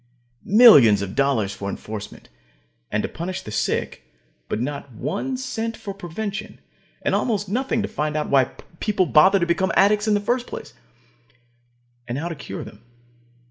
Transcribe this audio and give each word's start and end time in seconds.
Millions 0.43 1.03
of 1.03 1.13
dollars 1.13 1.53
for 1.53 1.69
enforcement, 1.69 2.27
and 2.91 3.03
to 3.03 3.07
punish 3.09 3.43
the 3.43 3.51
sick, 3.51 4.01
but 4.49 4.59
not 4.59 4.91
one 4.93 5.37
cent 5.37 5.77
for 5.77 5.93
prevention, 5.93 6.59
and 7.03 7.13
almost 7.13 7.47
nothing 7.47 7.83
to 7.83 7.87
find 7.87 8.17
out 8.17 8.27
why 8.27 8.45
people 8.79 9.05
become 9.05 9.71
addicts 9.75 10.07
in 10.07 10.15
the 10.15 10.19
first 10.19 10.47
place, 10.47 10.73
and 12.07 12.17
how 12.17 12.27
to 12.27 12.33
cure 12.33 12.63
them. 12.63 12.81